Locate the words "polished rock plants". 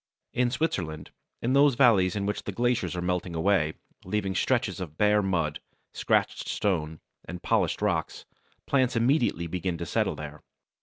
7.43-8.95